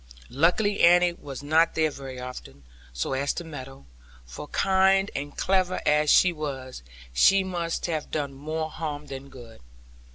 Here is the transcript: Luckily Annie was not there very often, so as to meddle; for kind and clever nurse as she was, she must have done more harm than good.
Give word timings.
Luckily 0.31 0.79
Annie 0.81 1.13
was 1.13 1.43
not 1.43 1.75
there 1.75 1.91
very 1.91 2.19
often, 2.19 2.63
so 2.91 3.13
as 3.13 3.33
to 3.33 3.43
meddle; 3.43 3.85
for 4.25 4.47
kind 4.47 5.11
and 5.15 5.37
clever 5.37 5.75
nurse 5.75 5.83
as 5.85 6.09
she 6.09 6.33
was, 6.33 6.81
she 7.13 7.43
must 7.43 7.85
have 7.85 8.09
done 8.09 8.33
more 8.33 8.71
harm 8.71 9.05
than 9.05 9.29
good. 9.29 9.61